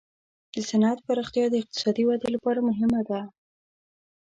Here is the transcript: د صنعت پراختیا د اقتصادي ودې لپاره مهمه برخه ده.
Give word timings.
د 0.55 0.57
صنعت 0.69 0.99
پراختیا 1.07 1.45
د 1.49 1.55
اقتصادي 1.61 2.03
ودې 2.05 2.29
لپاره 2.35 2.65
مهمه 2.69 2.99
برخه 3.07 3.07
ده. 3.09 3.21